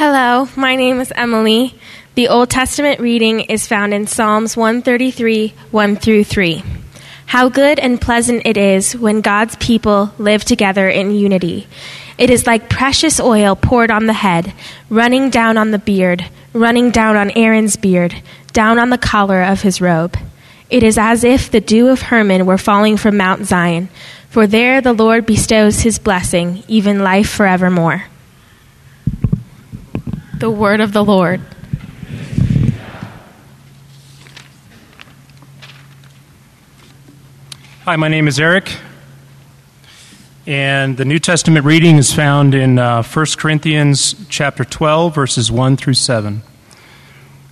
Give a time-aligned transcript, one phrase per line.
[0.00, 1.74] Hello, my name is Emily.
[2.14, 6.62] The Old Testament reading is found in Psalms 133, 1 through 3.
[7.26, 11.66] How good and pleasant it is when God's people live together in unity.
[12.16, 14.52] It is like precious oil poured on the head,
[14.88, 18.22] running down on the beard, running down on Aaron's beard,
[18.52, 20.16] down on the collar of his robe.
[20.70, 23.88] It is as if the dew of Hermon were falling from Mount Zion,
[24.30, 28.04] for there the Lord bestows his blessing, even life forevermore.
[30.38, 31.40] The word of the Lord.
[37.84, 38.76] Hi, my name is Eric,
[40.46, 45.76] and the New Testament reading is found in uh, 1 Corinthians chapter 12, verses 1
[45.76, 46.42] through 7.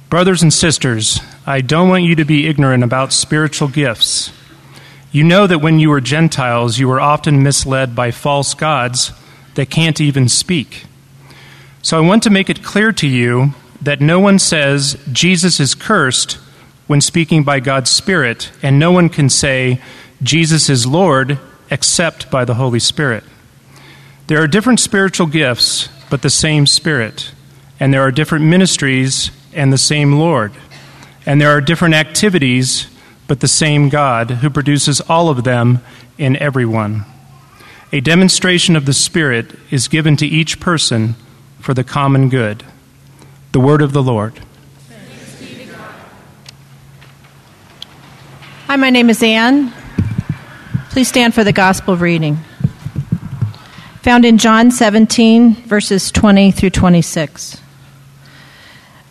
[0.09, 4.31] Brothers and sisters, I don't want you to be ignorant about spiritual gifts.
[5.11, 9.11] You know that when you were Gentiles, you were often misled by false gods
[9.57, 10.85] that can't even speak.
[11.87, 15.77] So I want to make it clear to you that no one says Jesus is
[15.77, 16.33] cursed
[16.89, 19.81] when speaking by God's Spirit, and no one can say
[20.21, 21.39] Jesus is Lord
[21.71, 23.23] except by the Holy Spirit.
[24.27, 27.31] There are different spiritual gifts, but the same Spirit.
[27.79, 30.55] And there are different ministries and the same Lord.
[31.25, 32.89] And there are different activities,
[33.29, 35.79] but the same God who produces all of them
[36.19, 37.05] in everyone.
[37.93, 41.15] A demonstration of the Spirit is given to each person
[41.61, 42.65] for the common good.
[43.53, 44.41] The word of the Lord.
[48.67, 49.73] Hi, my name is Anne.
[50.91, 52.39] Please stand for the gospel reading.
[54.03, 57.61] Found in John 17, verses 20 through 26.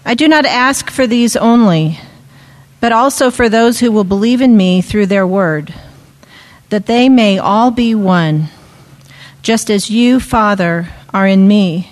[0.06, 2.00] I do not ask for these only,
[2.80, 5.74] but also for those who will believe in me through their word,
[6.70, 8.50] that they may all be one,
[9.42, 11.92] just as you, Father, are in me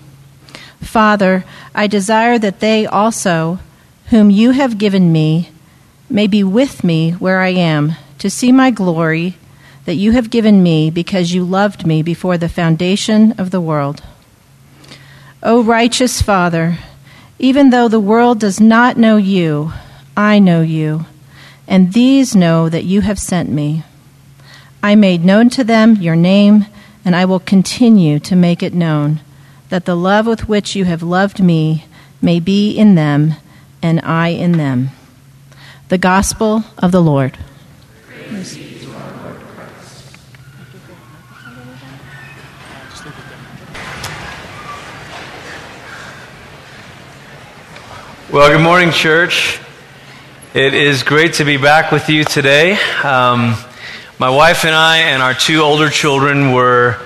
[0.81, 3.59] Father, I desire that they also,
[4.07, 5.49] whom you have given me,
[6.09, 9.37] may be with me where I am, to see my glory
[9.85, 14.03] that you have given me because you loved me before the foundation of the world.
[15.41, 16.77] O righteous Father,
[17.39, 19.71] even though the world does not know you,
[20.15, 21.05] I know you,
[21.67, 23.83] and these know that you have sent me.
[24.83, 26.65] I made known to them your name,
[27.05, 29.21] and I will continue to make it known
[29.71, 31.85] that the love with which you have loved me
[32.21, 33.33] may be in them
[33.81, 34.89] and I in them.
[35.87, 37.37] The Gospel of the Lord.
[48.29, 49.61] Well, good morning, church.
[50.53, 52.73] It is great to be back with you today.
[53.03, 53.55] Um,
[54.19, 56.97] my wife and I and our two older children were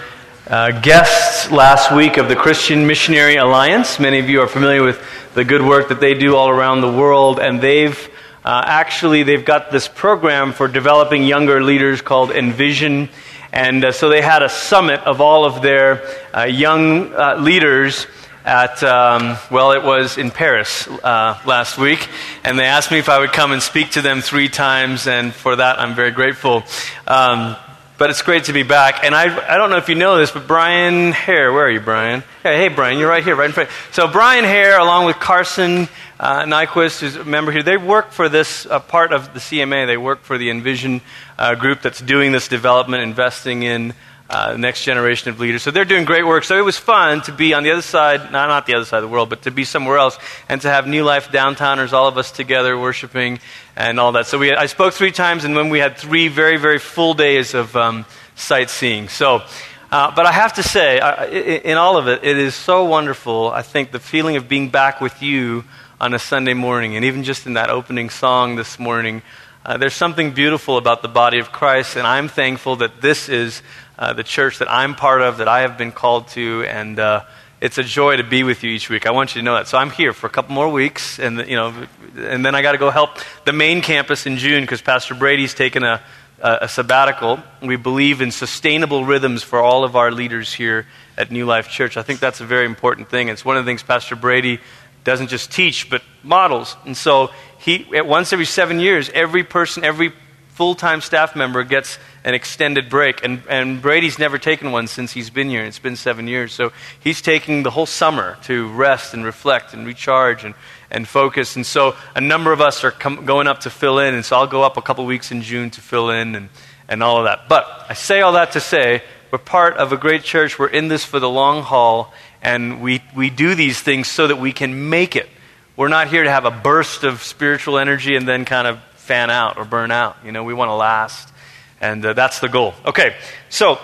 [0.48, 4.00] uh, guests last week of the Christian Missionary Alliance.
[4.00, 5.02] Many of you are familiar with
[5.34, 7.98] the good work that they do all around the world, and they've
[8.44, 13.10] uh, actually they've got this program for developing younger leaders called Envision,
[13.52, 18.06] and uh, so they had a summit of all of their uh, young uh, leaders
[18.44, 22.08] at, um, well, it was in Paris uh, last week,
[22.44, 25.34] and they asked me if I would come and speak to them three times, and
[25.34, 26.64] for that I'm very grateful.
[27.08, 27.56] Um,
[27.98, 29.04] but it's great to be back.
[29.04, 31.80] And I, I don't know if you know this, but Brian Hare, where are you,
[31.80, 32.24] Brian?
[32.44, 33.70] Hey, hey Brian, you're right here, right in front.
[33.92, 35.88] So Brian Hare, along with Carson
[36.20, 39.88] uh, Nyquist, who's a member here, they work for this uh, part of the CMA.
[39.88, 41.02] They work for the Envision
[41.38, 43.94] uh, group that's doing this development, investing in
[44.30, 45.62] uh, next generation of leaders.
[45.62, 46.44] So they're doing great work.
[46.44, 49.04] So it was fun to be on the other side, not, the other side of
[49.04, 50.18] the world, but to be somewhere else
[50.50, 53.40] and to have New Life Downtowners, all of us together worshiping
[53.76, 54.26] and all that.
[54.26, 57.54] So we, I spoke three times, and then we had three very, very full days
[57.54, 58.06] of um,
[58.36, 59.10] sightseeing.
[59.10, 59.44] So,
[59.92, 63.52] uh, but I have to say, uh, in all of it, it is so wonderful.
[63.52, 65.66] I think the feeling of being back with you
[66.02, 69.22] on a Sunday morning, and even just in that opening song this morning,
[69.66, 73.64] uh, there's something beautiful about the body of Christ, and I'm thankful that this is
[73.98, 77.24] uh, the church that I'm part of, that I have been called to, and uh,
[77.62, 79.08] it's a joy to be with you each week.
[79.08, 79.68] I want you to know that.
[79.68, 81.74] So I'm here for a couple more weeks, and you know,
[82.18, 83.12] and then I got to go help
[83.46, 86.02] the main campus in June because Pastor Brady's taken a,
[86.42, 87.40] a, a sabbatical.
[87.62, 90.86] We believe in sustainable rhythms for all of our leaders here
[91.18, 91.96] at New Life Church.
[91.98, 93.30] I think that's a very important thing.
[93.30, 94.60] It's one of the things Pastor Brady
[95.06, 96.76] doesn't just teach, but models.
[96.86, 100.12] And so he, once every seven years, every person, every
[100.56, 103.24] full time staff member gets an extended break.
[103.24, 105.66] And, and Brady's never taken one since he's been here.
[105.66, 106.54] It's been seven years.
[106.54, 110.56] So he's taking the whole summer to rest and reflect and recharge and,
[110.90, 111.58] and focus.
[111.58, 114.14] And so a number of us are com- going up to fill in.
[114.14, 116.50] And so I'll go up a couple weeks in June to fill in and,
[116.88, 117.50] and all of that.
[117.50, 120.58] But I say all that to say we're part of a great church.
[120.58, 122.14] We're in this for the long haul.
[122.42, 125.28] And we, we do these things so that we can make it.
[125.76, 129.30] We're not here to have a burst of spiritual energy and then kind of fan
[129.30, 130.18] out or burn out.
[130.26, 131.32] You know, we want to last.
[131.80, 132.74] And uh, that's the goal.
[132.86, 133.16] Okay,
[133.50, 133.80] so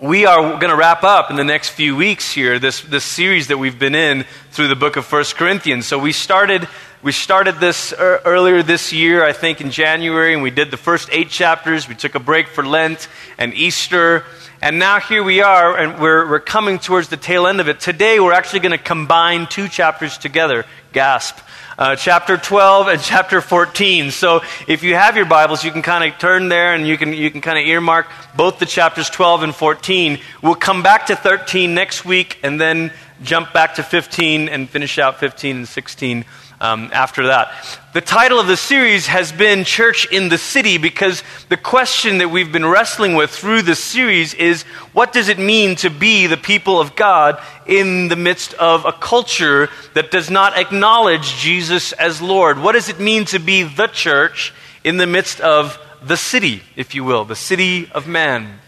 [0.00, 3.48] we are going to wrap up in the next few weeks here this, this series
[3.48, 5.86] that we've been in through the book of First Corinthians.
[5.86, 6.68] So we started,
[7.02, 10.76] we started this er, earlier this year, I think in January, and we did the
[10.76, 11.88] first eight chapters.
[11.88, 14.24] We took a break for Lent and Easter.
[14.62, 17.80] And now here we are, and we're, we're coming towards the tail end of it.
[17.80, 20.64] Today, we're actually going to combine two chapters together.
[20.92, 21.38] Gasp.
[21.76, 24.12] Uh, chapter 12 and chapter 14.
[24.12, 27.12] So if you have your Bibles, you can kind of turn there and you can,
[27.12, 28.06] you can kind of earmark
[28.36, 30.20] both the chapters 12 and 14.
[30.40, 32.92] We'll come back to 13 next week and then
[33.22, 36.24] jump back to 15 and finish out 15 and 16
[36.64, 37.52] um, after that.
[37.92, 42.30] The title of the series has been Church in the City because the question that
[42.30, 44.62] we've been wrestling with through this series is
[44.94, 48.92] what does it mean to be the people of God in the midst of a
[48.92, 52.58] culture that does not acknowledge Jesus as Lord?
[52.58, 56.94] What does it mean to be the church in the midst of the city, if
[56.94, 58.58] you will, the city of man?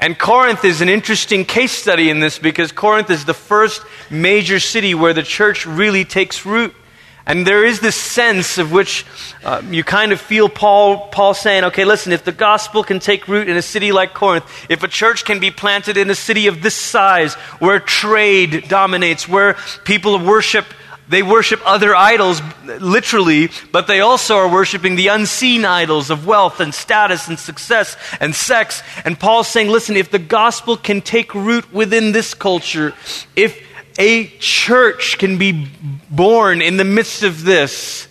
[0.00, 3.80] And Corinth is an interesting case study in this because Corinth is the first
[4.10, 6.74] major city where the church really takes root.
[7.24, 9.06] And there is this sense of which
[9.44, 13.28] uh, you kind of feel Paul, Paul saying, okay, listen, if the gospel can take
[13.28, 16.48] root in a city like Corinth, if a church can be planted in a city
[16.48, 20.64] of this size, where trade dominates, where people worship,
[21.08, 26.58] they worship other idols, literally, but they also are worshiping the unseen idols of wealth
[26.58, 28.82] and status and success and sex.
[29.04, 32.94] And Paul's saying, listen, if the gospel can take root within this culture,
[33.36, 33.68] if
[33.98, 35.68] a church can be
[36.10, 38.08] born in the midst of this,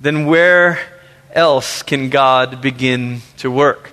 [0.00, 0.78] then where
[1.32, 3.92] else can God begin to work?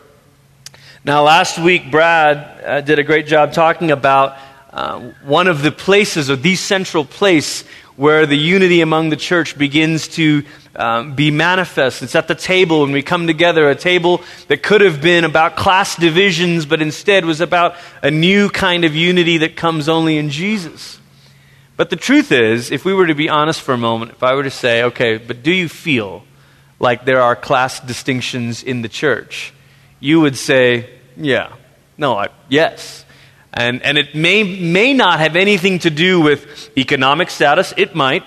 [1.03, 4.37] Now, last week, Brad uh, did a great job talking about
[4.71, 7.63] uh, one of the places, or the central place,
[7.95, 10.43] where the unity among the church begins to
[10.75, 12.03] um, be manifest.
[12.03, 15.55] It's at the table when we come together, a table that could have been about
[15.55, 20.29] class divisions, but instead was about a new kind of unity that comes only in
[20.29, 20.99] Jesus.
[21.77, 24.33] But the truth is, if we were to be honest for a moment, if I
[24.35, 26.23] were to say, okay, but do you feel
[26.79, 29.53] like there are class distinctions in the church?
[29.99, 31.53] You would say, yeah.
[31.97, 33.05] No, I, yes.
[33.53, 37.73] And, and it may, may not have anything to do with economic status.
[37.75, 38.23] It might.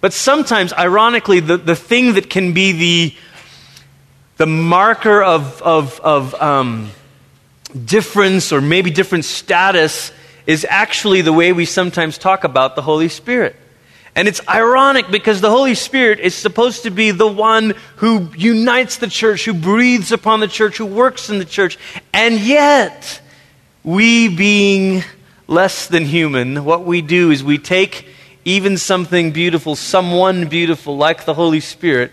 [0.00, 3.16] But sometimes, ironically, the, the thing that can be the,
[4.36, 6.90] the marker of, of, of um,
[7.84, 10.12] difference or maybe different status
[10.50, 13.54] is actually the way we sometimes talk about the Holy Spirit.
[14.16, 18.96] And it's ironic because the Holy Spirit is supposed to be the one who unites
[18.96, 21.78] the church, who breathes upon the church, who works in the church.
[22.12, 23.20] And yet,
[23.84, 25.04] we being
[25.46, 28.08] less than human, what we do is we take
[28.44, 32.10] even something beautiful, someone beautiful like the Holy Spirit,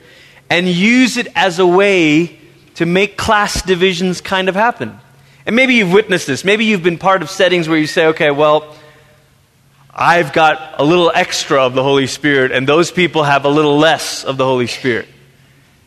[0.47, 2.37] and use it as a way
[2.75, 4.99] to make class divisions kind of happen.
[5.47, 6.43] And maybe you've witnessed this.
[6.43, 8.75] Maybe you've been part of settings where you say, okay, well,
[9.89, 13.77] I've got a little extra of the Holy Spirit, and those people have a little
[13.77, 15.07] less of the Holy Spirit.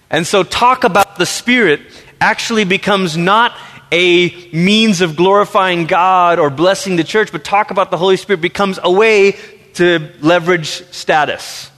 [0.09, 1.83] And so, talk about the Spirit
[2.23, 3.55] actually becomes not
[3.93, 8.41] a means of glorifying God or blessing the church, but talk about the Holy Spirit
[8.41, 9.37] becomes a way
[9.75, 11.71] to leverage status.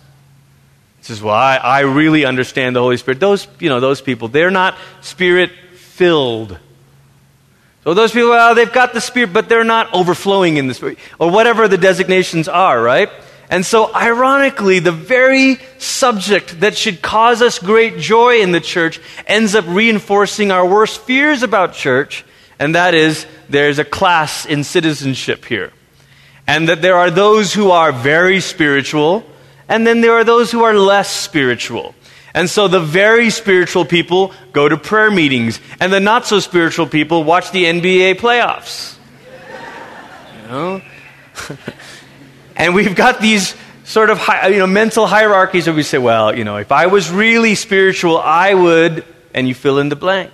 [0.99, 3.19] This is why I really understand the Holy Spirit.
[3.19, 6.59] Those, you know, those people, they're not spirit filled.
[7.85, 10.99] So those people, well, they've got the Spirit, but they're not overflowing in the Spirit,
[11.19, 13.11] or whatever the designations are, right?
[13.51, 19.01] And so, ironically, the very subject that should cause us great joy in the church
[19.27, 22.25] ends up reinforcing our worst fears about church,
[22.59, 25.73] and that is there's a class in citizenship here.
[26.47, 29.25] And that there are those who are very spiritual,
[29.69, 31.95] and then there are those who are less spiritual.
[32.35, 36.87] And so the very spiritual people go to prayer meetings, and the not so spiritual
[36.87, 38.97] people watch the NBA playoffs.
[40.43, 40.83] You know?
[42.57, 46.45] and we've got these sort of you know, mental hierarchies where we say, well, you
[46.45, 50.31] know, if I was really spiritual, I would, and you fill in the blank.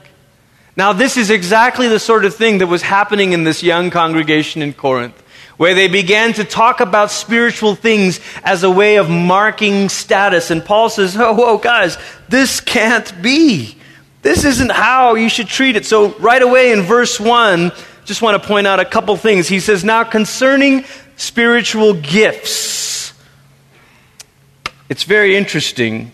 [0.76, 4.62] Now, this is exactly the sort of thing that was happening in this young congregation
[4.62, 5.20] in Corinth
[5.58, 10.50] where they began to talk about spiritual things as a way of marking status.
[10.50, 11.98] And Paul says, Oh, whoa, guys,
[12.28, 13.76] this can't be.
[14.22, 15.84] This isn't how you should treat it.
[15.84, 17.72] So, right away in verse 1,
[18.04, 19.48] just want to point out a couple things.
[19.48, 20.84] He says, Now concerning
[21.16, 23.12] spiritual gifts,
[24.88, 26.12] it's very interesting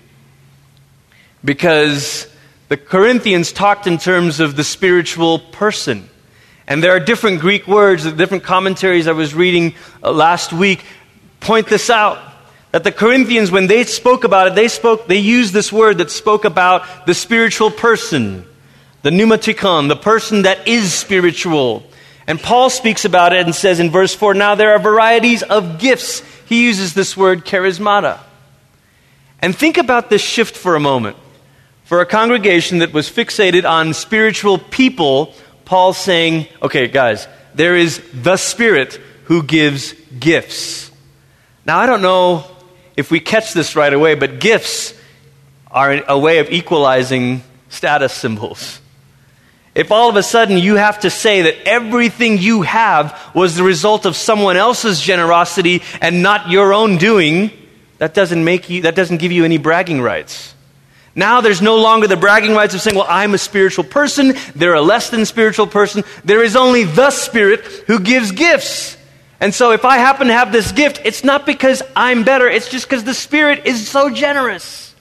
[1.44, 2.26] because
[2.68, 6.08] the Corinthians talked in terms of the spiritual person.
[6.66, 10.84] And there are different Greek words, different commentaries I was reading uh, last week
[11.40, 12.18] point this out.
[12.72, 16.10] That the Corinthians, when they spoke about it, they spoke, they used this word that
[16.10, 18.44] spoke about the spiritual person,
[19.02, 21.84] the pneumatikon, the person that is spiritual.
[22.26, 25.78] And Paul speaks about it and says in verse 4 now there are varieties of
[25.78, 26.20] gifts.
[26.46, 28.18] He uses this word charismata.
[29.40, 31.16] And think about this shift for a moment.
[31.84, 38.02] For a congregation that was fixated on spiritual people, Paul's saying, okay, guys, there is
[38.12, 40.90] the Spirit who gives gifts.
[41.64, 42.44] Now, I don't know
[42.96, 44.94] if we catch this right away, but gifts
[45.70, 48.80] are a way of equalizing status symbols.
[49.74, 53.64] If all of a sudden you have to say that everything you have was the
[53.64, 57.50] result of someone else's generosity and not your own doing,
[57.98, 60.54] that doesn't make you that doesn't give you any bragging rights.
[61.14, 64.74] Now there's no longer the bragging rights of saying, well, I'm a spiritual person, they're
[64.74, 66.02] a less than spiritual person.
[66.24, 68.96] There is only the Spirit who gives gifts.
[69.40, 72.68] And so if I happen to have this gift, it's not because I'm better, it's
[72.68, 74.94] just because the Spirit is so generous.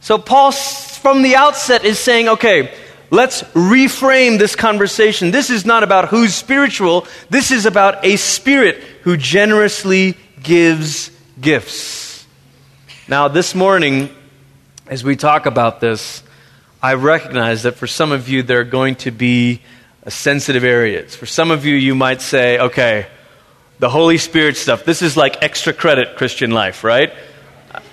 [0.00, 2.74] So Paul, from the outset, is saying, okay,
[3.10, 5.30] let's reframe this conversation.
[5.30, 12.26] This is not about who's spiritual, this is about a Spirit who generously gives gifts.
[13.08, 14.14] Now, this morning,
[14.90, 16.20] as we talk about this,
[16.82, 19.62] I recognize that for some of you, there are going to be
[20.08, 21.14] sensitive areas.
[21.14, 23.06] For some of you, you might say, okay,
[23.78, 24.84] the Holy Spirit stuff.
[24.84, 27.12] This is like extra credit Christian life, right?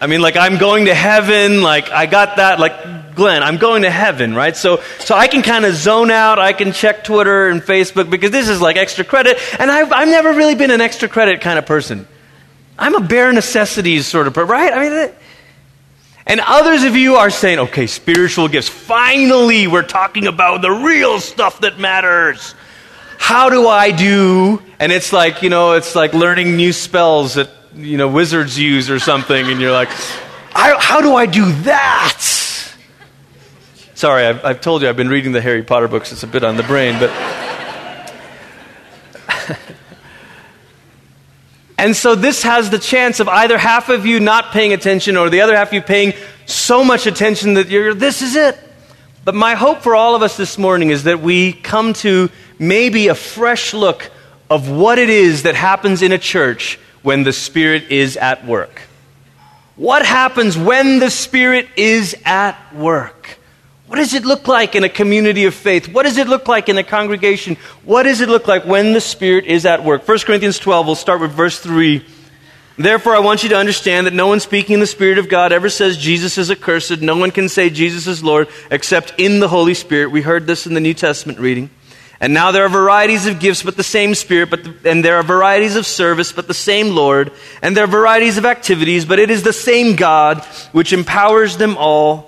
[0.01, 3.83] I mean, like I'm going to heaven, like I got that, like Glenn, I'm going
[3.83, 4.57] to heaven, right?
[4.57, 8.31] So, so I can kind of zone out, I can check Twitter and Facebook because
[8.31, 11.59] this is like extra credit, and I've, I've never really been an extra credit kind
[11.59, 12.07] of person.
[12.79, 14.73] I'm a bare necessities sort of person, right?
[14.73, 15.11] I mean,
[16.27, 18.69] and others of you are saying, okay, spiritual gifts.
[18.69, 22.53] Finally, we're talking about the real stuff that matters
[23.17, 24.61] how do I do?
[24.79, 28.89] And it's like, you know, it's like learning new spells that, you know, wizards use
[28.89, 29.47] or something.
[29.47, 29.89] And you're like,
[30.53, 32.21] how do I do that?
[33.95, 36.11] Sorry, I've, I've, told you I've been reading the Harry Potter books.
[36.11, 37.46] It's a bit on the brain, but.
[41.77, 45.29] And so this has the chance of either half of you not paying attention or
[45.29, 46.13] the other half of you paying
[46.45, 48.57] so much attention that you're, this is it.
[49.23, 53.09] But my hope for all of us this morning is that we come to maybe
[53.09, 54.09] a fresh look
[54.49, 58.81] of what it is that happens in a church when the Spirit is at work.
[59.75, 63.36] What happens when the Spirit is at work?
[63.87, 65.87] What does it look like in a community of faith?
[65.87, 67.55] What does it look like in a congregation?
[67.83, 70.05] What does it look like when the Spirit is at work?
[70.05, 72.05] 1 Corinthians 12, we'll start with verse 3.
[72.77, 75.53] Therefore, I want you to understand that no one speaking in the Spirit of God
[75.53, 77.01] ever says Jesus is accursed.
[77.01, 80.11] No one can say Jesus is Lord except in the Holy Spirit.
[80.11, 81.69] We heard this in the New Testament reading.
[82.19, 85.15] And now there are varieties of gifts, but the same Spirit, but the, and there
[85.15, 87.31] are varieties of service, but the same Lord.
[87.61, 91.77] And there are varieties of activities, but it is the same God which empowers them
[91.77, 92.26] all.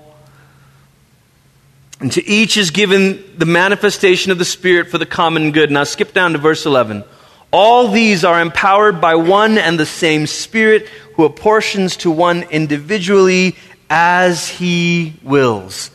[2.00, 5.70] And to each is given the manifestation of the Spirit for the common good.
[5.70, 7.04] Now skip down to verse 11.
[7.52, 13.56] All these are empowered by one and the same Spirit who apportions to one individually
[13.90, 15.92] as he wills.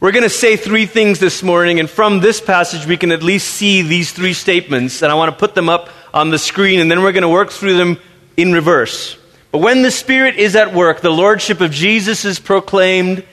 [0.00, 3.22] We're going to say three things this morning, and from this passage, we can at
[3.22, 6.80] least see these three statements, and I want to put them up on the screen,
[6.80, 7.98] and then we're going to work through them
[8.36, 9.18] in reverse.
[9.50, 13.24] But when the Spirit is at work, the Lordship of Jesus is proclaimed.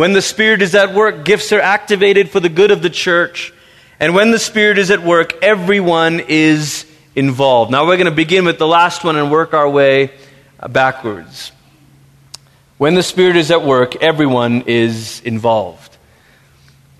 [0.00, 3.52] When the Spirit is at work, gifts are activated for the good of the church.
[4.00, 7.70] And when the Spirit is at work, everyone is involved.
[7.70, 10.12] Now we're going to begin with the last one and work our way
[10.58, 11.52] uh, backwards.
[12.78, 15.98] When the Spirit is at work, everyone is involved.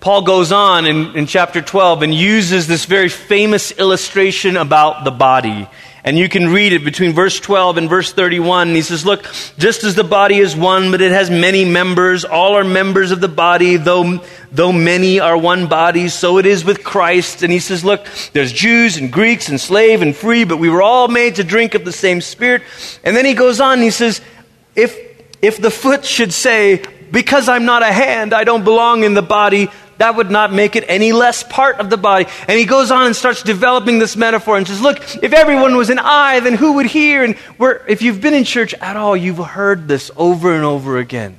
[0.00, 5.10] Paul goes on in, in chapter 12 and uses this very famous illustration about the
[5.10, 5.70] body.
[6.02, 8.68] And you can read it between verse 12 and verse 31.
[8.68, 9.24] And he says, Look,
[9.58, 13.20] just as the body is one, but it has many members, all are members of
[13.20, 17.42] the body, though, though many are one body, so it is with Christ.
[17.42, 20.82] And he says, Look, there's Jews and Greeks and slave and free, but we were
[20.82, 22.62] all made to drink of the same Spirit.
[23.04, 24.22] And then he goes on he says,
[24.74, 24.96] If,
[25.42, 29.22] if the foot should say, Because I'm not a hand, I don't belong in the
[29.22, 29.68] body,
[30.00, 32.24] that would not make it any less part of the body.
[32.48, 35.90] And he goes on and starts developing this metaphor and says, Look, if everyone was
[35.90, 37.22] an eye, then who would hear?
[37.22, 37.36] And
[37.86, 41.38] if you've been in church at all, you've heard this over and over again.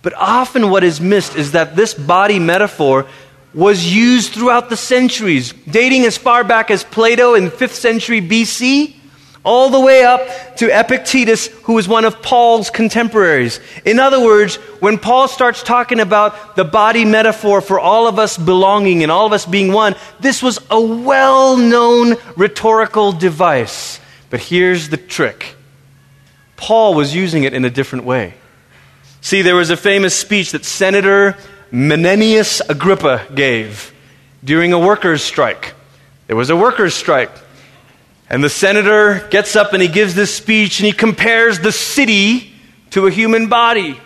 [0.00, 3.08] But often what is missed is that this body metaphor
[3.52, 8.94] was used throughout the centuries, dating as far back as Plato in 5th century BC
[9.44, 13.58] all the way up to Epictetus, who was one of Paul's contemporaries.
[13.84, 18.38] In other words, when Paul starts talking about the body metaphor for all of us
[18.38, 24.00] belonging and all of us being one, this was a well known rhetorical device.
[24.30, 25.56] But here's the trick
[26.56, 28.34] Paul was using it in a different way.
[29.20, 31.36] See, there was a famous speech that Senator
[31.72, 33.92] Menenius Agrippa gave
[34.44, 35.74] during a workers' strike.
[36.26, 37.30] There was a workers' strike.
[38.32, 42.50] And the senator gets up and he gives this speech and he compares the city
[42.90, 44.00] to a human body.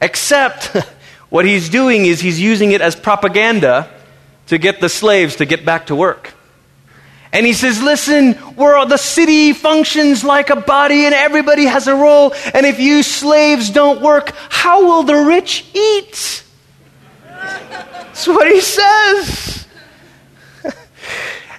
[0.00, 0.64] Except
[1.28, 3.90] what he's doing is he's using it as propaganda
[4.46, 6.32] to get the slaves to get back to work.
[7.32, 11.94] And he says, listen, where the city functions like a body and everybody has a
[11.94, 12.32] role.
[12.54, 16.44] And if you slaves don't work, how will the rich eat?
[17.26, 19.66] That's what he says.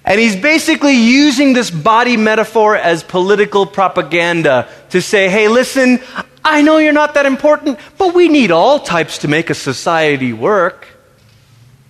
[0.08, 6.00] And he's basically using this body metaphor as political propaganda to say, hey, listen,
[6.46, 10.32] I know you're not that important, but we need all types to make a society
[10.32, 10.88] work.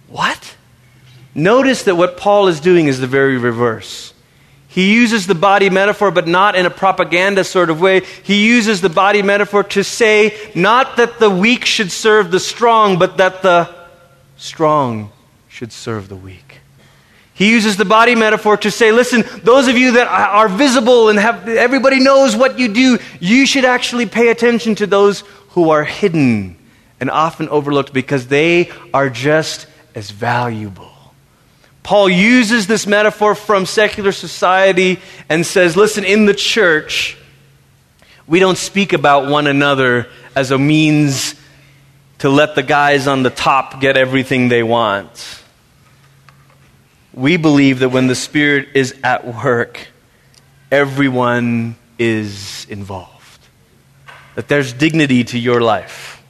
[0.08, 0.56] What?
[1.36, 4.16] Notice that what Paul is doing is the very reverse.
[4.68, 8.02] He uses the body metaphor, but not in a propaganda sort of way.
[8.24, 12.98] He uses the body metaphor to say not that the weak should serve the strong,
[12.98, 13.70] but that the
[14.38, 15.12] strong
[15.50, 16.47] should serve the weak.
[17.38, 21.20] He uses the body metaphor to say, listen, those of you that are visible and
[21.20, 25.84] have everybody knows what you do, you should actually pay attention to those who are
[25.84, 26.58] hidden
[27.00, 30.92] and often overlooked because they are just as valuable.
[31.84, 37.20] Paul uses this metaphor from secular society and says, listen, in the church,
[38.26, 41.36] we don't speak about one another as a means
[42.18, 45.44] to let the guys on the top get everything they want
[47.18, 49.88] we believe that when the Spirit is at work,
[50.72, 53.40] everyone is involved.
[54.36, 56.22] That there's dignity to your life,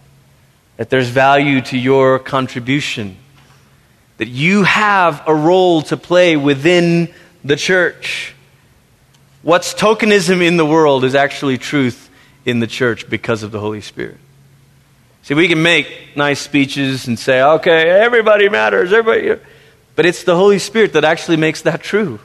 [0.78, 3.18] that there's value to your contribution,
[4.18, 8.34] that you have a role to play within the church.
[9.42, 12.10] What's tokenism in the world is actually truth
[12.46, 14.18] in the church because of the Holy Spirit.
[15.24, 19.42] See, we can make nice speeches and say, okay, everybody matters, everybody.
[19.98, 22.20] But it's the Holy Spirit that actually makes that true.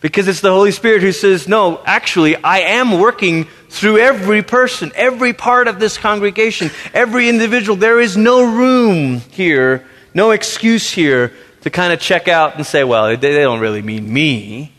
[0.00, 4.90] Because it's the Holy Spirit who says, no, actually, I am working through every person,
[4.94, 7.76] every part of this congregation, every individual.
[7.76, 12.84] There is no room here, no excuse here to kind of check out and say,
[12.84, 14.72] well, they, don't really mean me.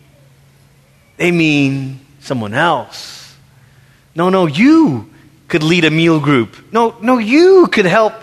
[1.18, 3.36] They mean someone else.
[4.16, 5.12] No, no, you
[5.48, 6.74] could lead a meal group.
[6.74, 8.14] No, no, you could help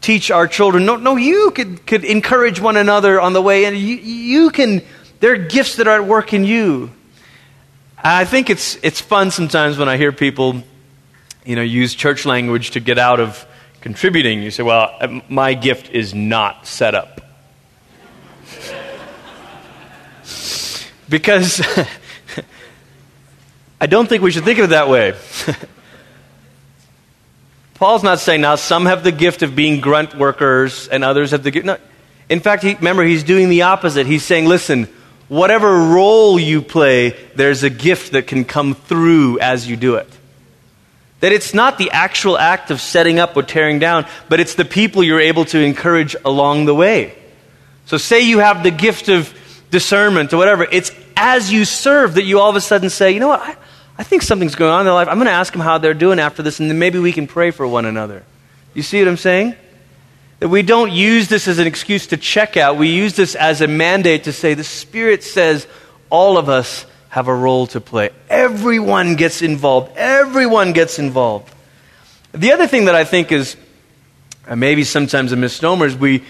[0.00, 0.86] teach our children.
[0.86, 4.82] No, no, you could, could encourage one another on the way, and you, you can,
[5.20, 6.90] there are gifts that are at work in you.
[8.02, 10.62] I think it's, it's fun sometimes when I hear people,
[11.44, 13.44] you know, use church language to get out of
[13.80, 14.42] contributing.
[14.42, 17.20] You say, well, my gift is not set up.
[21.08, 21.60] because
[23.80, 25.14] I don't think we should think of it that way.
[27.78, 31.44] Paul's not saying now some have the gift of being grunt workers and others have
[31.44, 31.64] the gift.
[31.64, 31.78] No.
[32.28, 34.06] In fact, he, remember, he's doing the opposite.
[34.06, 34.88] He's saying, listen,
[35.28, 40.08] whatever role you play, there's a gift that can come through as you do it.
[41.20, 44.64] That it's not the actual act of setting up or tearing down, but it's the
[44.64, 47.16] people you're able to encourage along the way.
[47.86, 49.32] So, say you have the gift of
[49.70, 53.20] discernment or whatever, it's as you serve that you all of a sudden say, you
[53.20, 53.56] know what, I,
[53.98, 55.08] I think something's going on in their life.
[55.08, 57.26] I'm going to ask them how they're doing after this, and then maybe we can
[57.26, 58.22] pray for one another.
[58.72, 59.56] You see what I'm saying?
[60.38, 62.76] That we don't use this as an excuse to check out.
[62.76, 65.66] We use this as a mandate to say the Spirit says
[66.10, 68.10] all of us have a role to play.
[68.30, 69.96] Everyone gets involved.
[69.96, 71.52] Everyone gets involved.
[72.32, 73.56] The other thing that I think is
[74.46, 76.22] uh, maybe sometimes a misnomer is we,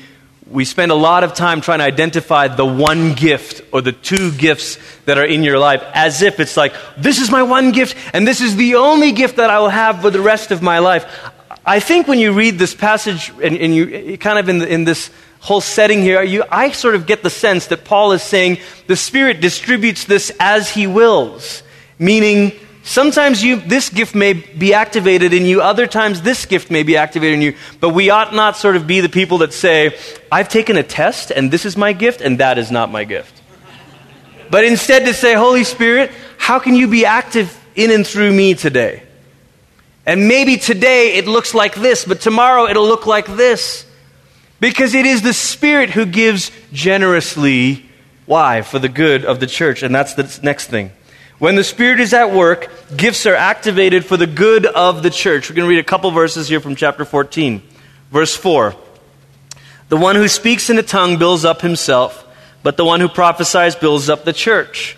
[0.51, 4.33] we spend a lot of time trying to identify the one gift or the two
[4.33, 7.97] gifts that are in your life as if it's like, this is my one gift
[8.15, 10.79] and this is the only gift that I will have for the rest of my
[10.79, 11.05] life.
[11.67, 14.85] I think when you read this passage and, and you kind of in, the, in
[14.85, 18.59] this whole setting here, you, I sort of get the sense that Paul is saying
[18.87, 21.63] the Spirit distributes this as he wills,
[21.99, 22.53] meaning
[22.89, 26.97] Sometimes you, this gift may be activated in you, other times this gift may be
[26.97, 29.95] activated in you, but we ought not sort of be the people that say,
[30.33, 33.43] I've taken a test and this is my gift and that is not my gift.
[34.51, 38.55] But instead to say, Holy Spirit, how can you be active in and through me
[38.55, 39.03] today?
[40.07, 43.85] And maybe today it looks like this, but tomorrow it'll look like this.
[44.61, 47.85] Because it is the Spirit who gives generously.
[48.25, 48.63] Why?
[48.63, 49.83] For the good of the church.
[49.83, 50.93] And that's the next thing.
[51.39, 55.49] When the Spirit is at work, gifts are activated for the good of the church.
[55.49, 57.63] We're going to read a couple verses here from chapter 14.
[58.11, 58.75] Verse 4.
[59.89, 62.27] The one who speaks in a tongue builds up himself,
[62.65, 64.97] but the one who prophesies builds up the church.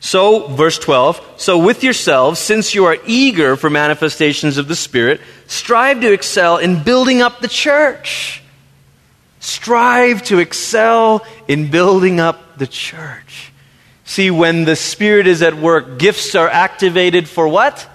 [0.00, 5.20] So, verse 12, so with yourselves, since you are eager for manifestations of the Spirit,
[5.46, 8.42] strive to excel in building up the church.
[9.40, 13.52] Strive to excel in building up the church.
[14.06, 17.88] See, when the Spirit is at work, gifts are activated for what?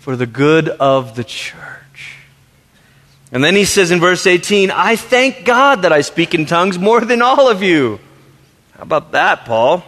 [0.00, 2.16] For the good of the church.
[3.32, 6.78] And then he says in verse 18, I thank God that I speak in tongues
[6.78, 7.98] more than all of you.
[8.76, 9.82] How about that, Paul?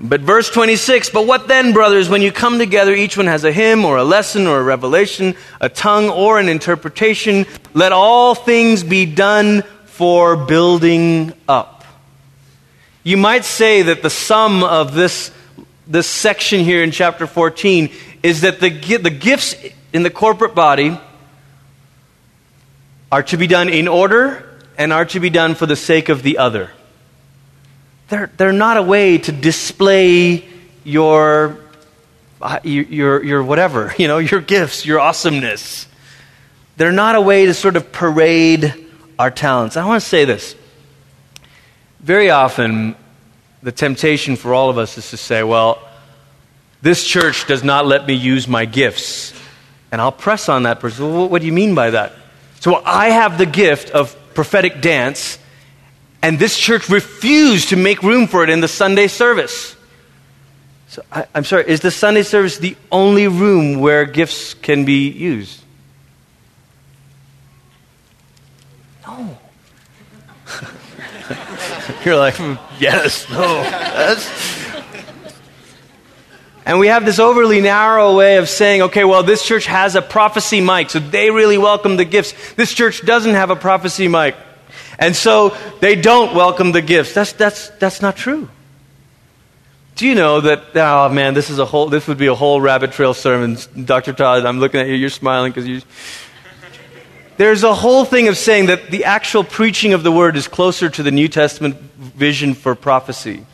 [0.00, 3.52] But verse 26, but what then, brothers, when you come together, each one has a
[3.52, 7.46] hymn or a lesson or a revelation, a tongue or an interpretation.
[7.72, 11.79] Let all things be done for building up.
[13.02, 15.30] You might say that the sum of this,
[15.86, 17.90] this section here in chapter 14
[18.22, 19.54] is that the, the gifts
[19.92, 20.98] in the corporate body
[23.10, 26.22] are to be done in order and are to be done for the sake of
[26.22, 26.70] the other.
[28.08, 30.46] They're, they're not a way to display
[30.84, 31.58] your,
[32.42, 35.86] uh, your, your whatever, you know, your gifts, your awesomeness.
[36.76, 38.74] They're not a way to sort of parade
[39.18, 39.76] our talents.
[39.76, 40.54] I want to say this.
[42.02, 42.96] Very often,
[43.62, 45.78] the temptation for all of us is to say, well,
[46.82, 49.34] this church does not let me use my gifts.
[49.92, 51.12] And I'll press on that person.
[51.12, 52.12] Well, what do you mean by that?
[52.60, 55.38] So I have the gift of prophetic dance,
[56.22, 59.76] and this church refused to make room for it in the Sunday service.
[60.88, 65.08] So I, am sorry, is the Sunday service the only room where gifts can be
[65.08, 65.62] used?
[69.06, 69.38] No.
[72.04, 73.62] You're like, hmm, yes, no.
[76.66, 80.02] And we have this overly narrow way of saying, okay, well, this church has a
[80.02, 82.34] prophecy mic, so they really welcome the gifts.
[82.54, 84.36] This church doesn't have a prophecy mic.
[84.98, 87.14] And so they don't welcome the gifts.
[87.14, 88.48] That's, that's, that's not true.
[89.96, 92.60] Do you know that, oh man, this is a whole, this would be a whole
[92.60, 93.56] rabbit trail sermon.
[93.84, 94.12] Dr.
[94.12, 95.82] Todd, I'm looking at you, you're smiling because you.
[97.40, 100.90] There's a whole thing of saying that the actual preaching of the word is closer
[100.90, 103.46] to the New Testament vision for prophecy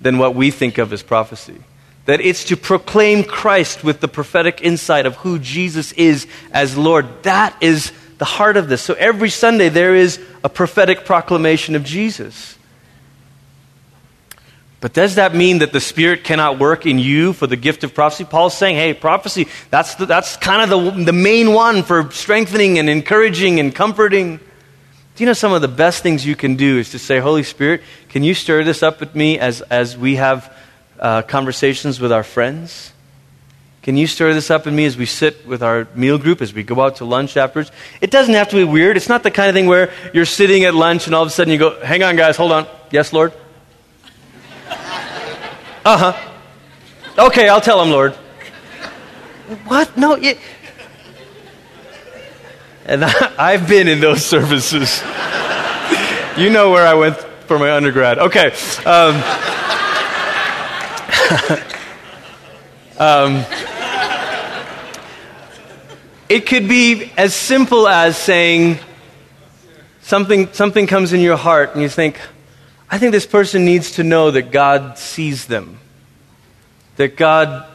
[0.00, 1.56] than what we think of as prophecy.
[2.04, 7.24] That it's to proclaim Christ with the prophetic insight of who Jesus is as Lord.
[7.24, 8.82] That is the heart of this.
[8.82, 12.56] So every Sunday there is a prophetic proclamation of Jesus.
[14.80, 17.94] But does that mean that the Spirit cannot work in you for the gift of
[17.94, 18.24] prophecy?
[18.24, 22.78] Paul's saying, hey, prophecy, that's, the, that's kind of the, the main one for strengthening
[22.78, 24.36] and encouraging and comforting.
[24.36, 27.42] Do you know some of the best things you can do is to say, Holy
[27.42, 30.56] Spirit, can you stir this up with me as, as we have
[31.00, 32.92] uh, conversations with our friends?
[33.82, 36.54] Can you stir this up in me as we sit with our meal group, as
[36.54, 37.72] we go out to lunch afterwards?
[38.00, 38.96] It doesn't have to be weird.
[38.96, 41.32] It's not the kind of thing where you're sitting at lunch and all of a
[41.32, 42.68] sudden you go, hang on, guys, hold on.
[42.92, 43.32] Yes, Lord?
[45.88, 47.24] Uh huh.
[47.28, 48.12] Okay, I'll tell him, Lord.
[49.64, 49.96] What?
[49.96, 50.38] No, it.
[52.84, 55.02] And I, have been in those services.
[56.36, 58.18] you know where I went for my undergrad.
[58.18, 58.52] Okay.
[58.84, 59.14] Um,
[62.98, 63.46] um,
[66.28, 68.78] it could be as simple as saying
[70.02, 72.20] something, something comes in your heart and you think,
[72.90, 75.78] I think this person needs to know that God sees them,
[76.96, 77.66] that God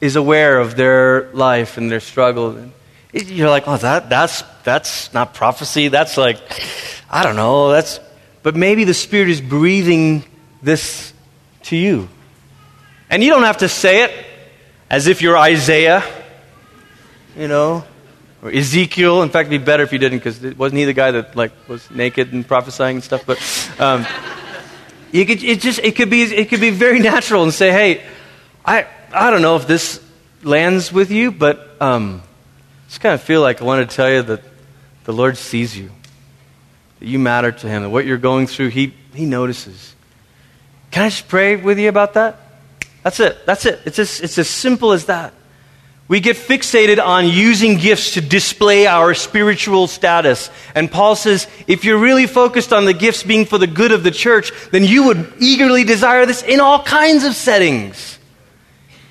[0.00, 2.70] is aware of their life and their struggle.
[3.12, 5.88] You're like, oh, that, that's, that's not prophecy.
[5.88, 6.38] That's like,
[7.10, 7.70] I don't know.
[7.70, 8.00] That's,
[8.42, 10.24] but maybe the Spirit is breathing
[10.62, 11.12] this
[11.64, 12.08] to you.
[13.10, 14.26] And you don't have to say it
[14.88, 16.02] as if you're Isaiah
[17.36, 17.84] you know,
[18.42, 19.22] or Ezekiel.
[19.22, 21.52] In fact, it'd be better if you didn't, because wasn't he the guy that like
[21.68, 23.24] was naked and prophesying and stuff?
[23.26, 23.38] But
[23.78, 24.06] um,
[25.12, 28.04] you could it just it could be it could be very natural and say, hey,
[28.64, 30.02] I I don't know if this
[30.42, 32.22] lands with you, but um,
[32.88, 34.42] just kind of feel like I want to tell you that
[35.04, 35.90] the Lord sees you,
[36.98, 39.94] that you matter to Him, that what you're going through, He He notices.
[40.90, 42.36] Can I just pray with you about that?
[43.02, 43.46] That's it.
[43.46, 43.80] That's it.
[43.84, 45.32] It's as, it's as simple as that.
[46.10, 50.50] We get fixated on using gifts to display our spiritual status.
[50.74, 54.02] And Paul says, if you're really focused on the gifts being for the good of
[54.02, 58.18] the church, then you would eagerly desire this in all kinds of settings.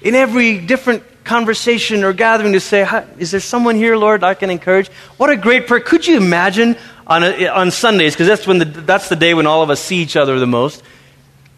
[0.01, 2.85] In every different conversation or gathering to say,
[3.17, 4.89] Is there someone here, Lord, I can encourage?
[5.15, 5.79] What a great prayer.
[5.79, 6.75] Could you imagine
[7.07, 9.99] on, a, on Sundays, because that's, when that's the day when all of us see
[9.99, 10.83] each other the most.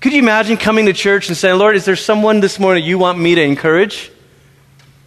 [0.02, 3.00] Could you imagine coming to church and saying, Lord, is there someone this morning you
[3.00, 4.12] want me to encourage?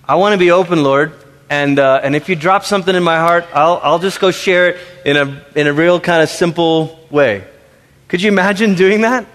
[0.06, 1.14] I want to be open, Lord.
[1.48, 4.70] And, uh, and if you drop something in my heart, I'll, I'll just go share
[4.70, 7.44] it in a, in a real kind of simple way.
[8.08, 9.26] Could you imagine doing that?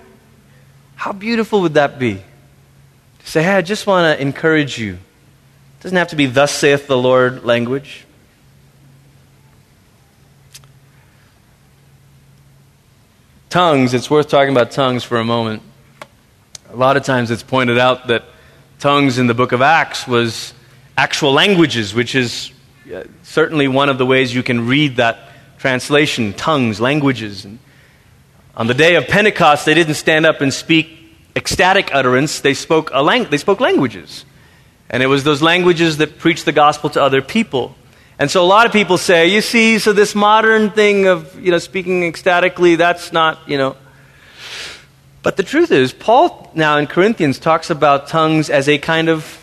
[0.96, 2.16] How beautiful would that be?
[2.16, 4.94] To say, hey, I just want to encourage you.
[4.94, 8.06] It doesn't have to be thus saith the Lord language.
[13.50, 15.64] Tongues, it's worth talking about tongues for a moment.
[16.70, 18.24] A lot of times it's pointed out that
[18.78, 20.54] tongues in the book of Acts was
[21.00, 22.52] actual languages, which is
[22.94, 25.18] uh, certainly one of the ways you can read that
[25.58, 27.46] translation tongues, languages.
[27.46, 27.58] And
[28.54, 30.90] on the day of Pentecost, they didn't stand up and speak
[31.38, 34.26] ecstatic utterance, they spoke, a lang- they spoke languages.
[34.90, 37.76] And it was those languages that preached the gospel to other people.
[38.20, 41.52] And so a lot of people say, you see, so this modern thing of, you
[41.52, 43.78] know, speaking ecstatically, that's not, you know.
[45.24, 49.40] But the truth is, Paul now in Corinthians talks about tongues as a kind of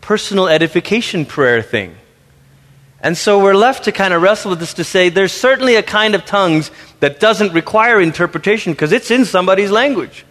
[0.00, 1.96] personal edification prayer thing.
[3.02, 5.82] And so we're left to kind of wrestle with this to say there's certainly a
[5.82, 10.26] kind of tongues that doesn't require interpretation because it's in somebody's language.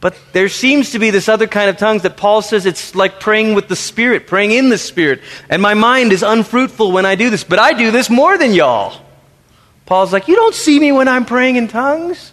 [0.00, 3.20] But there seems to be this other kind of tongues that Paul says it's like
[3.20, 5.20] praying with the Spirit, praying in the Spirit.
[5.48, 8.52] And my mind is unfruitful when I do this, but I do this more than
[8.52, 9.00] y'all.
[9.86, 12.32] Paul's like, You don't see me when I'm praying in tongues.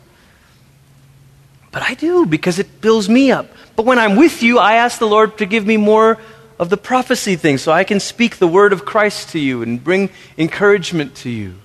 [1.71, 3.47] But I do because it builds me up.
[3.75, 6.17] But when I'm with you, I ask the Lord to give me more
[6.59, 9.81] of the prophecy thing so I can speak the word of Christ to you and
[9.81, 11.55] bring encouragement to you.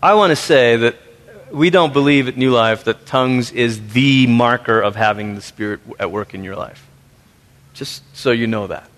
[0.00, 0.96] I want to say that
[1.50, 5.80] we don't believe at New Life that tongues is the marker of having the Spirit
[5.98, 6.86] at work in your life.
[7.74, 8.88] Just so you know that.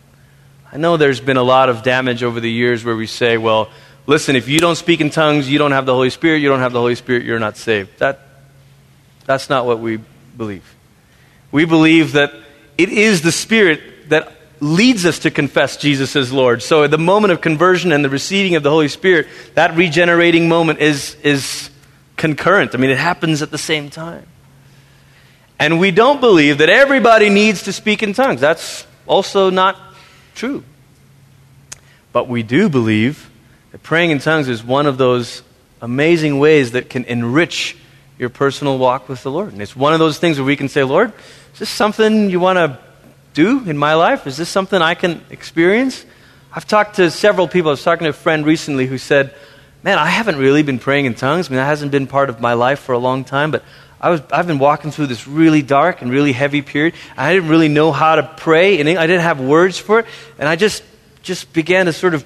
[0.70, 3.70] I know there's been a lot of damage over the years where we say, well,
[4.06, 6.38] listen, if you don't speak in tongues, you don't have the Holy Spirit.
[6.38, 7.98] You don't have the Holy Spirit, you're not saved.
[8.00, 8.20] That,
[9.24, 9.98] that's not what we
[10.36, 10.74] believe.
[11.50, 12.34] We believe that
[12.78, 16.62] it is the Spirit that leads us to confess Jesus as Lord.
[16.62, 20.48] So at the moment of conversion and the receiving of the Holy Spirit, that regenerating
[20.48, 21.70] moment is, is
[22.16, 22.74] concurrent.
[22.74, 24.26] I mean, it happens at the same time.
[25.58, 28.40] And we don't believe that everybody needs to speak in tongues.
[28.40, 29.76] That's also not
[30.34, 30.62] true.
[32.12, 33.30] But we do believe
[33.72, 35.42] that praying in tongues is one of those
[35.80, 37.76] amazing ways that can enrich
[38.18, 39.52] your personal walk with the Lord.
[39.52, 41.12] And it's one of those things where we can say, Lord,
[41.58, 42.78] is this something you want to
[43.34, 44.28] do in my life?
[44.28, 46.06] Is this something I can experience?
[46.54, 47.70] I've talked to several people.
[47.70, 49.34] I was talking to a friend recently who said,
[49.82, 51.48] man, I haven't really been praying in tongues.
[51.48, 53.64] I mean, that hasn't been part of my life for a long time, but
[54.00, 56.94] I was, I've been walking through this really dark and really heavy period.
[57.16, 60.06] I didn't really know how to pray, and I didn't have words for it.
[60.38, 60.84] And I just,
[61.22, 62.24] just began to sort of,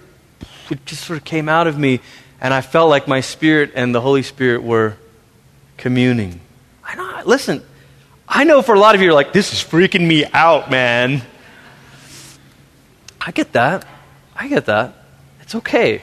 [0.69, 2.01] it just sort of came out of me,
[2.39, 4.99] and I felt like my spirit and the Holy Spirit were
[5.79, 6.39] communing.
[6.85, 7.63] I know, listen,
[8.35, 11.21] I know for a lot of you are like, this is freaking me out, man.
[13.21, 13.87] I get that.
[14.35, 14.95] I get that.
[15.43, 16.01] It's okay.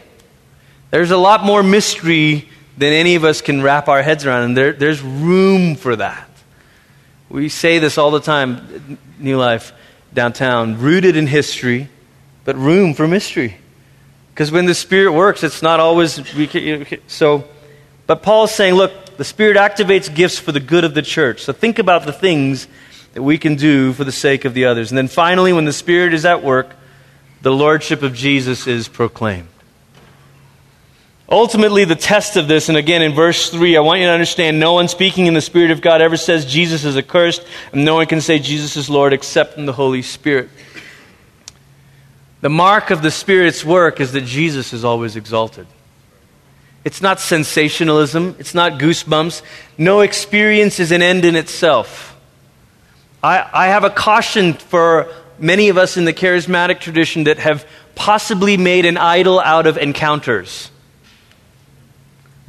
[0.92, 4.56] There's a lot more mystery than any of us can wrap our heads around, and
[4.56, 6.30] there, there's room for that.
[7.30, 9.74] We say this all the time, New Life
[10.14, 11.90] downtown, rooted in history,
[12.46, 13.58] but room for mystery.
[14.34, 16.22] Because when the Spirit works, it's not always.
[17.08, 17.46] So,
[18.06, 21.42] but Paul's saying, look, the Spirit activates gifts for the good of the church.
[21.42, 22.70] So think about the things
[23.12, 24.92] that we can do for the sake of the others.
[24.92, 26.74] And then finally, when the Spirit is at work,
[27.42, 29.50] the Lordship of Jesus is proclaimed.
[31.30, 34.58] Ultimately, the test of this, and again in verse 3, I want you to understand
[34.58, 37.96] no one speaking in the Spirit of God ever says Jesus is accursed, and no
[37.96, 40.48] one can say Jesus is Lord except in the Holy Spirit.
[42.40, 45.68] The mark of the Spirit's work is that Jesus is always exalted.
[46.84, 49.42] It's not sensationalism, it's not goosebumps.
[49.78, 52.18] No experience is an end in itself.
[53.22, 57.66] I, I have a caution for many of us in the charismatic tradition that have
[57.96, 60.72] possibly made an idol out of encounters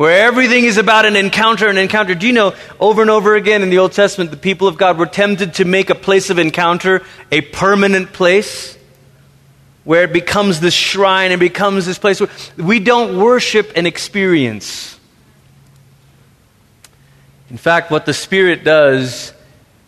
[0.01, 2.15] where everything is about an encounter, an encounter.
[2.15, 4.97] Do you know, over and over again in the Old Testament, the people of God
[4.97, 8.79] were tempted to make a place of encounter a permanent place?
[9.85, 14.99] Where it becomes this shrine and becomes this place where we don't worship an experience.
[17.49, 19.33] In fact, what the Spirit does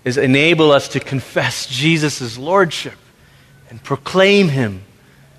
[0.05, 2.97] is enable us to confess Jesus' lordship
[3.71, 4.83] and proclaim him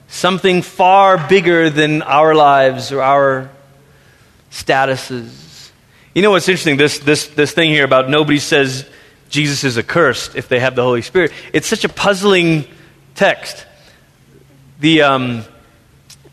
[0.07, 3.49] something far bigger than our lives or our
[4.51, 5.71] statuses.
[6.13, 6.77] You know what's interesting?
[6.77, 8.87] This, this, this thing here about nobody says
[9.29, 11.31] Jesus is accursed if they have the Holy Spirit.
[11.51, 12.65] It's such a puzzling
[13.15, 13.65] text.
[14.83, 15.45] The, um,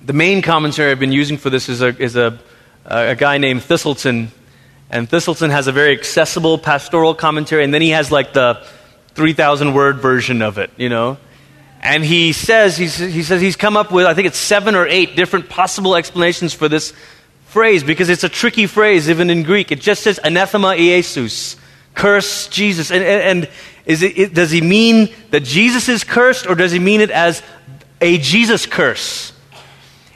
[0.03, 2.37] the main commentary I've been using for this is a, is a,
[2.85, 4.27] a guy named Thiselton.
[4.91, 8.67] And Thiselton has a very accessible pastoral commentary, and then he has like the
[9.15, 11.17] 3,000 word version of it, you know?
[11.81, 15.15] And he says, he says he's come up with, I think it's seven or eight
[15.15, 16.93] different possible explanations for this
[17.45, 19.71] phrase because it's a tricky phrase, even in Greek.
[19.71, 21.55] It just says anathema Iesus,
[21.95, 22.91] curse Jesus.
[22.91, 23.51] And, and, and
[23.87, 27.13] is it, it, does he mean that Jesus is cursed, or does he mean it
[27.13, 27.45] as
[28.01, 29.33] a Jesus curse?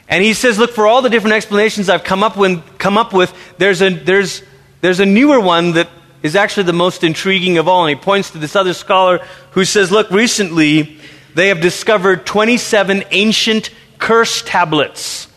[0.09, 3.12] And he says, look, for all the different explanations I've come up with, come up
[3.12, 4.42] with there's, a, there's,
[4.81, 5.88] there's a newer one that
[6.23, 7.87] is actually the most intriguing of all.
[7.87, 9.18] And he points to this other scholar
[9.53, 10.99] who says, look, recently
[11.35, 15.29] they have discovered 27 ancient curse tablets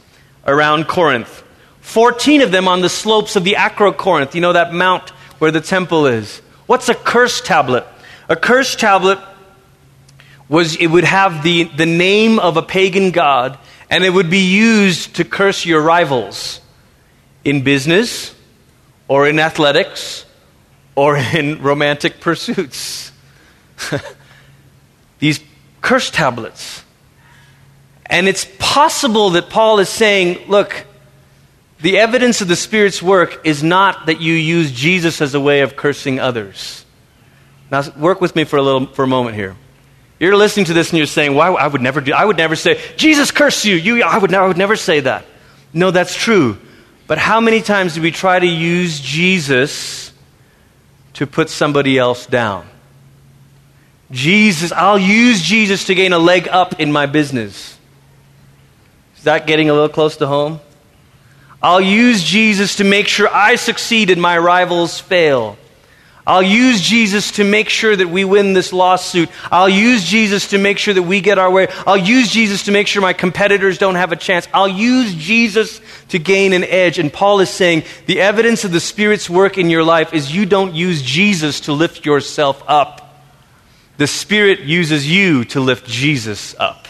[0.46, 1.44] around Corinth.
[1.82, 5.62] 14 of them on the slopes of the Acrocorinth, you know, that mount where the
[5.62, 6.40] temple is.
[6.66, 7.86] What's a curse tablet?
[8.28, 9.20] A curse tablet
[10.50, 13.58] was, it would have the, the name of a pagan god,
[13.90, 16.62] and it would be used to curse your rivals
[17.44, 18.36] in business,
[19.08, 20.26] or in athletics,
[20.96, 23.12] or in romantic pursuits.
[25.20, 25.40] These
[25.82, 26.84] curse tablets.
[28.06, 30.86] And it's possible that Paul is saying, look,
[31.80, 35.62] the evidence of the Spirit's work is not that you use Jesus as a way
[35.62, 36.86] of cursing others.
[37.70, 39.56] Now, work with me for a little for a moment here.
[40.20, 42.14] You're listening to this and you're saying, "Why I would never do?
[42.14, 43.76] I would never say Jesus curse you.
[43.76, 45.26] You, I would, I would never say that."
[45.74, 46.58] No, that's true.
[47.06, 50.12] But how many times do we try to use Jesus
[51.14, 52.68] to put somebody else down?
[54.12, 57.78] Jesus, I'll use Jesus to gain a leg up in my business.
[59.18, 60.60] Is that getting a little close to home?
[61.62, 65.58] I'll use Jesus to make sure I succeed and my rivals fail.
[66.28, 69.30] I'll use Jesus to make sure that we win this lawsuit.
[69.50, 71.70] I'll use Jesus to make sure that we get our way.
[71.88, 74.46] I'll use Jesus to make sure my competitors don't have a chance.
[74.54, 77.00] I'll use Jesus to gain an edge.
[77.00, 80.46] And Paul is saying the evidence of the Spirit's work in your life is you
[80.46, 83.24] don't use Jesus to lift yourself up.
[83.96, 86.87] The Spirit uses you to lift Jesus up.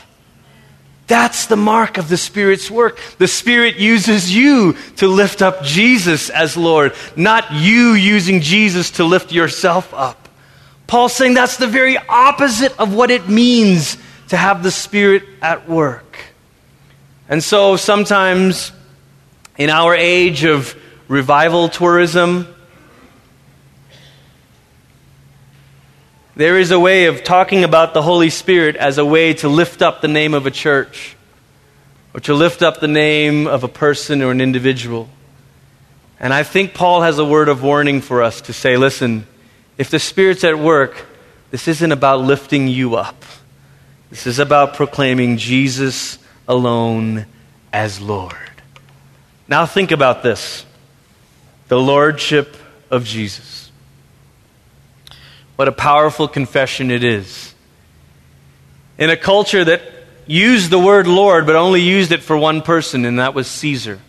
[1.08, 3.00] That's the mark of the Spirit's work.
[3.17, 9.06] The Spirit uses you to lift up Jesus as Lord, not you using Jesus to
[9.06, 10.28] lift yourself up.
[10.86, 13.98] Paul's saying that's the very opposite of what it means
[14.30, 16.17] to have the Spirit at work.
[17.30, 18.74] And so sometimes
[19.58, 20.76] in our age of
[21.08, 22.54] revival tourism,
[26.38, 29.82] There is a way of talking about the Holy Spirit as a way to lift
[29.82, 31.15] up the name of a church
[32.13, 35.10] or to lift up the name of a person or an individual.
[36.19, 39.26] And I think Paul has a word of warning for us to say listen,
[39.80, 41.08] if the Spirit's at work,
[41.50, 43.26] this isn't about lifting you up.
[44.12, 47.26] This is about proclaiming Jesus alone
[47.73, 48.36] as Lord.
[49.47, 50.67] Now think about this
[51.67, 52.56] the Lordship
[52.91, 53.57] of Jesus.
[55.58, 57.54] What a powerful confession it is.
[58.98, 59.82] In a culture that
[60.28, 64.00] used the word Lord, but only used it for one person, and that was Caesar.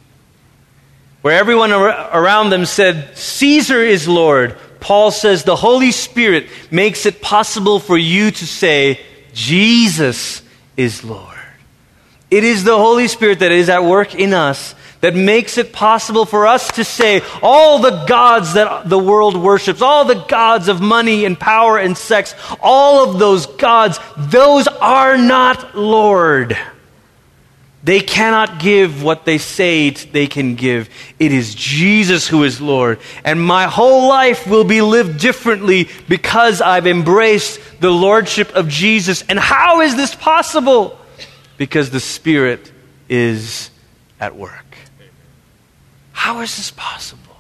[1.23, 7.21] Where everyone around them said, Caesar is Lord, Paul says the Holy Spirit makes it
[7.21, 9.01] possible for you to say,
[9.33, 10.43] Jesus
[10.77, 11.39] is Lord.
[12.31, 16.25] It is the Holy Spirit that is at work in us that makes it possible
[16.25, 20.81] for us to say all the gods that the world worships, all the gods of
[20.81, 26.57] money and power and sex, all of those gods, those are not Lord.
[27.85, 30.91] They cannot give what they say they can give.
[31.19, 32.99] It is Jesus who is Lord.
[33.25, 39.23] And my whole life will be lived differently because I've embraced the Lordship of Jesus.
[39.23, 40.99] And how is this possible?
[41.57, 42.73] Because the Spirit
[43.09, 43.71] is
[44.21, 44.68] at work.
[46.19, 47.37] How is this possible?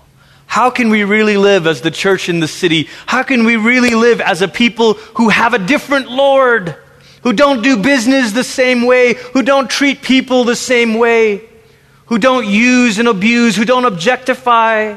[0.46, 2.88] How can we really live as the church in the city?
[3.06, 6.76] How can we really live as a people who have a different Lord?
[7.24, 11.42] Who don't do business the same way, who don't treat people the same way,
[12.06, 14.96] who don't use and abuse, who don't objectify.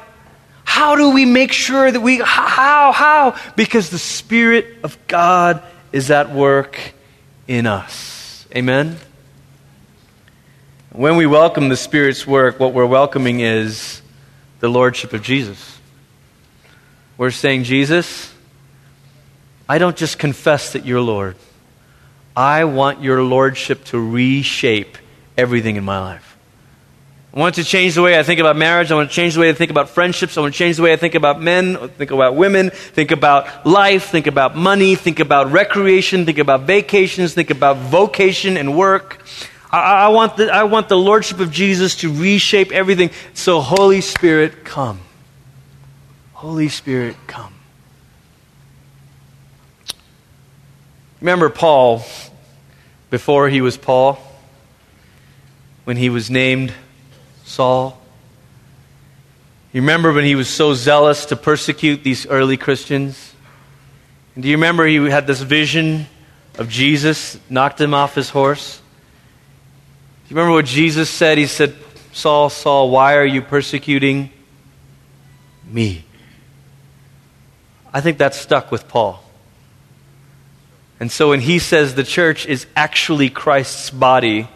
[0.63, 3.35] How do we make sure that we, how, how?
[3.55, 6.77] Because the Spirit of God is at work
[7.47, 8.45] in us.
[8.55, 8.99] Amen?
[10.93, 14.01] When we welcome the Spirit's work, what we're welcoming is
[14.59, 15.79] the Lordship of Jesus.
[17.17, 18.33] We're saying, Jesus,
[19.69, 21.37] I don't just confess that you're Lord.
[22.35, 24.97] I want your Lordship to reshape
[25.37, 26.37] everything in my life.
[27.33, 28.91] I want to change the way I think about marriage.
[28.91, 30.37] I want to change the way I think about friendships.
[30.37, 33.65] I want to change the way I think about men, think about women, think about
[33.65, 39.25] life, think about money, think about recreation, think about vacations, think about vocation and work.
[39.71, 43.11] I, I, want, the, I want the Lordship of Jesus to reshape everything.
[43.33, 44.99] So, Holy Spirit, come.
[46.33, 47.53] Holy Spirit, come.
[51.21, 52.03] Remember Paul
[53.09, 54.19] before he was Paul?
[55.83, 56.73] When he was named
[57.45, 57.99] Saul?
[59.71, 63.33] You remember when he was so zealous to persecute these early Christians?
[64.35, 66.07] And do you remember he had this vision
[66.57, 68.80] of Jesus, knocked him off his horse?
[70.31, 71.37] You remember what Jesus said?
[71.37, 71.75] He said,
[72.13, 74.29] Saul, Saul, why are you persecuting
[75.69, 76.05] me?
[77.93, 79.21] I think that stuck with Paul.
[81.01, 84.47] And so when he says the church is actually Christ's body,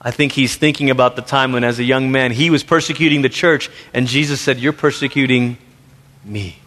[0.00, 3.22] I think he's thinking about the time when, as a young man, he was persecuting
[3.22, 5.58] the church, and Jesus said, You're persecuting
[6.24, 6.60] me.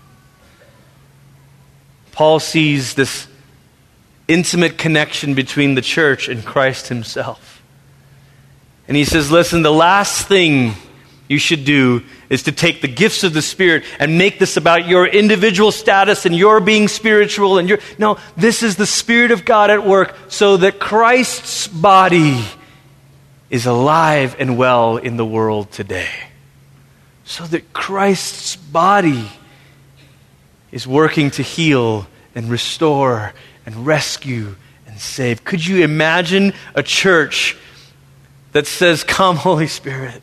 [2.12, 3.28] Paul sees this
[4.28, 7.53] intimate connection between the church and Christ himself.
[8.88, 10.74] And he says, Listen, the last thing
[11.28, 14.88] you should do is to take the gifts of the Spirit and make this about
[14.88, 17.80] your individual status and your being spiritual and your.
[17.98, 22.44] No, this is the Spirit of God at work so that Christ's body
[23.50, 26.10] is alive and well in the world today.
[27.24, 29.30] So that Christ's body
[30.72, 33.34] is working to heal and restore
[33.66, 34.56] and rescue
[34.88, 35.44] and save.
[35.44, 37.56] Could you imagine a church
[38.54, 40.22] that says, Come, Holy Spirit?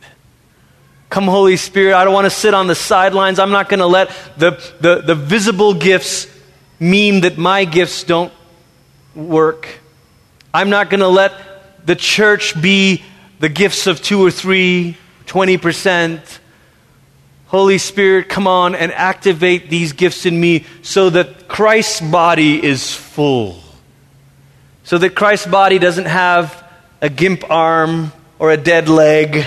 [1.09, 1.93] Come, Holy Spirit.
[1.95, 3.37] I don't want to sit on the sidelines.
[3.37, 6.27] I'm not going to let the, the, the visible gifts
[6.79, 8.33] mean that my gifts don't
[9.13, 9.67] work.
[10.53, 11.33] I'm not going to let
[11.85, 13.03] the church be
[13.39, 16.39] the gifts of two or three, 20%.
[17.47, 22.95] Holy Spirit, come on and activate these gifts in me so that Christ's body is
[22.95, 23.61] full.
[24.85, 26.65] So that Christ's body doesn't have
[27.01, 29.45] a gimp arm or a dead leg,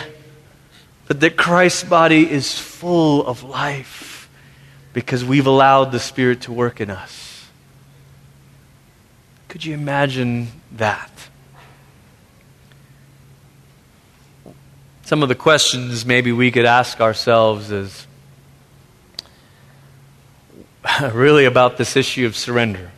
[1.09, 4.31] but that Christ's body is full of life
[4.93, 7.49] because we've allowed the Spirit to work in us.
[9.49, 11.11] Could you imagine that?
[15.03, 18.07] Some of the questions maybe we could ask ourselves is
[21.13, 22.93] really about this issue of surrender.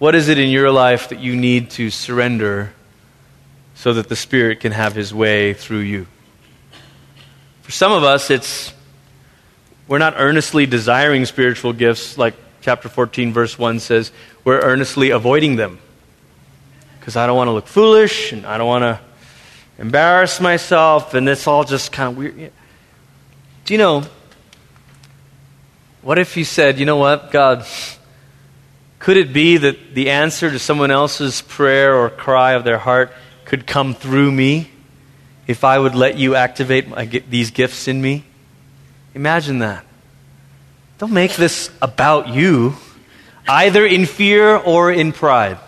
[0.00, 2.72] What is it in your life that you need to surrender
[3.74, 6.06] so that the Spirit can have His way through you?
[7.62, 8.72] For some of us, it's
[9.86, 14.10] we're not earnestly desiring spiritual gifts, like chapter 14, verse 1 says,
[14.44, 15.78] we're earnestly avoiding them.
[16.98, 19.00] Because I don't want to look foolish and I don't want to
[19.78, 22.52] embarrass myself, and it's all just kind of weird.
[23.64, 24.04] Do you know,
[26.00, 27.66] what if you said, you know what, God,
[28.98, 33.12] could it be that the answer to someone else's prayer or cry of their heart
[33.54, 34.68] could come through me
[35.46, 38.24] if I would let you activate my, these gifts in me?
[39.14, 39.84] Imagine that.
[40.98, 42.74] Don't make this about you,
[43.46, 45.58] either in fear or in pride.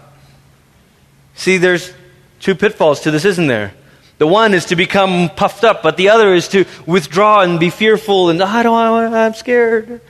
[1.37, 1.93] See, there's
[2.41, 3.73] two pitfalls to this, isn't there?
[4.19, 7.71] The one is to become puffed up, but the other is to withdraw and be
[7.71, 10.01] fearful and I don't I'm scared.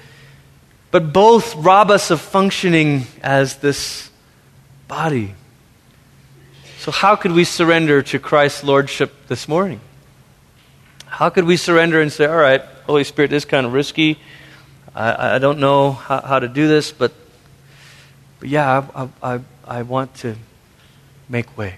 [0.91, 4.09] But both rob us of functioning as this
[4.89, 5.35] body.
[6.87, 9.81] So how could we surrender to Christ's lordship this morning?
[11.07, 14.21] How could we surrender and say, all right, Holy Spirit, this is kind of risky.
[14.95, 17.13] I, I don't know how, how, to do this, but,
[18.39, 20.37] but yeah, I, I, I want to
[21.29, 21.75] make way.